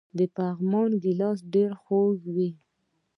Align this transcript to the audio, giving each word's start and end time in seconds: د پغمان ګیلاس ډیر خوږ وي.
د 0.17 0.19
پغمان 0.35 0.91
ګیلاس 1.03 1.39
ډیر 1.53 1.71
خوږ 1.81 2.19
وي. 2.35 2.49